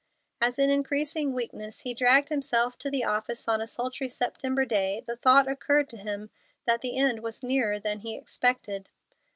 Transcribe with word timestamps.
As 0.41 0.57
in 0.57 0.71
increasing 0.71 1.31
weakness 1.31 1.81
he 1.81 1.93
dragged 1.93 2.29
himself 2.29 2.75
to 2.79 2.89
the 2.89 3.03
office 3.03 3.47
on 3.47 3.61
a 3.61 3.67
sultry 3.67 4.09
September 4.09 4.65
day, 4.65 5.03
the 5.05 5.15
thought 5.15 5.47
occurred 5.47 5.89
to 5.89 5.97
him 5.97 6.31
that 6.65 6.81
the 6.81 6.97
end 6.97 7.19
was 7.19 7.43
nearer 7.43 7.79
than 7.79 7.99
he 7.99 8.17
expected. 8.17 8.89